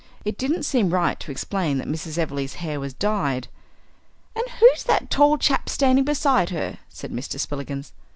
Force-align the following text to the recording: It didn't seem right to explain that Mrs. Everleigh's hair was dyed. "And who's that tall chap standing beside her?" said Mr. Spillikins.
It 0.25 0.35
didn't 0.35 0.63
seem 0.63 0.89
right 0.89 1.19
to 1.19 1.29
explain 1.29 1.77
that 1.77 1.87
Mrs. 1.87 2.17
Everleigh's 2.17 2.55
hair 2.55 2.79
was 2.79 2.91
dyed. 2.95 3.47
"And 4.35 4.43
who's 4.59 4.81
that 4.85 5.11
tall 5.11 5.37
chap 5.37 5.69
standing 5.69 6.05
beside 6.05 6.49
her?" 6.49 6.79
said 6.89 7.11
Mr. 7.11 7.39
Spillikins. 7.39 7.91